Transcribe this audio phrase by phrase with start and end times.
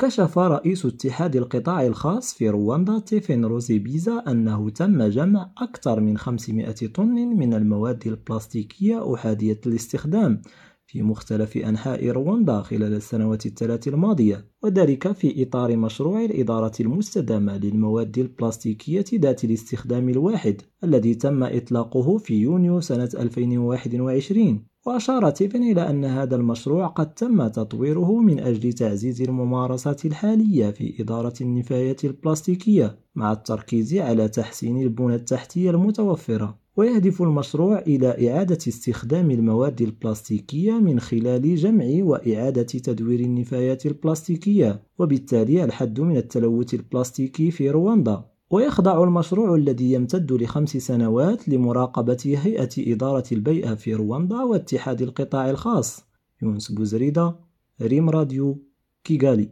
[0.00, 6.18] كشف رئيس اتحاد القطاع الخاص في رواندا تيفين روزي بيزا أنه تم جمع أكثر من
[6.18, 10.42] 500 طن من المواد البلاستيكية أحادية الاستخدام
[10.88, 18.18] في مختلف أنحاء رواندا خلال السنوات الثلاث الماضية وذلك في إطار مشروع الإدارة المستدامة للمواد
[18.18, 26.04] البلاستيكية ذات الاستخدام الواحد الذي تم إطلاقه في يونيو سنة 2021 وأشار تيفن إلى أن
[26.04, 33.32] هذا المشروع قد تم تطويره من أجل تعزيز الممارسات الحالية في إدارة النفايات البلاستيكية مع
[33.32, 36.58] التركيز على تحسين البنى التحتية المتوفرة.
[36.78, 45.64] ويهدف المشروع إلى إعادة استخدام المواد البلاستيكية من خلال جمع وإعادة تدوير النفايات البلاستيكية وبالتالي
[45.64, 48.24] الحد من التلوث البلاستيكي في رواندا.
[48.50, 56.04] ويخضع المشروع الذي يمتد لخمس سنوات لمراقبة هيئة إدارة البيئة في رواندا واتحاد القطاع الخاص.
[56.42, 57.36] يونس بوزريدة
[57.82, 58.62] ريم راديو
[59.04, 59.50] كيغالي.